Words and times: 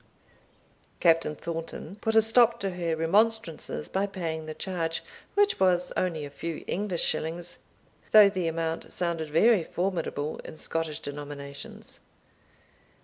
Captain 0.99 1.35
Thornton 1.35 1.95
put 1.97 2.15
a 2.15 2.23
stop 2.23 2.59
to 2.61 2.71
her 2.71 2.95
remonstrances 2.95 3.87
by 3.87 4.07
paying 4.07 4.47
the 4.47 4.55
charge, 4.55 5.03
which 5.35 5.59
was 5.59 5.93
only 5.95 6.25
a 6.25 6.31
few 6.31 6.63
English 6.65 7.03
shillings, 7.03 7.59
though 8.09 8.27
the 8.27 8.47
amount 8.47 8.91
sounded 8.91 9.29
very 9.29 9.63
formidable 9.63 10.39
in 10.39 10.57
Scottish 10.57 11.01
denominations. 11.01 11.99